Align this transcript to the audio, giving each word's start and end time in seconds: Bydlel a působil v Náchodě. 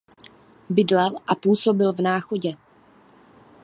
Bydlel 0.69 1.17
a 1.27 1.35
působil 1.35 1.93
v 1.93 2.01
Náchodě. 2.01 2.53